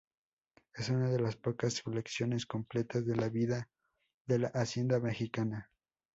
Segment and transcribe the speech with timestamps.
[0.73, 3.69] Es una de las pocas colecciones completas de la vida
[4.25, 5.69] de la hacienda mexicana.